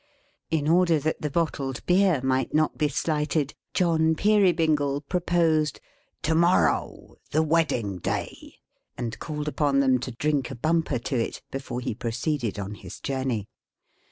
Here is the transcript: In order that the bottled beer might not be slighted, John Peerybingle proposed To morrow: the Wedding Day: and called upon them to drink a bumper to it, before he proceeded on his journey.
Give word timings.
In 0.49 0.67
order 0.67 0.97
that 0.97 1.21
the 1.21 1.29
bottled 1.29 1.85
beer 1.85 2.21
might 2.23 2.55
not 2.55 2.75
be 2.75 2.87
slighted, 2.87 3.53
John 3.75 4.15
Peerybingle 4.15 5.01
proposed 5.01 5.79
To 6.23 6.33
morrow: 6.33 7.17
the 7.29 7.43
Wedding 7.43 7.99
Day: 7.99 8.55
and 8.97 9.19
called 9.19 9.47
upon 9.47 9.79
them 9.79 9.99
to 9.99 10.09
drink 10.11 10.49
a 10.49 10.55
bumper 10.55 10.97
to 10.97 11.17
it, 11.17 11.43
before 11.51 11.81
he 11.81 11.93
proceeded 11.93 12.57
on 12.57 12.73
his 12.73 12.99
journey. 12.99 13.47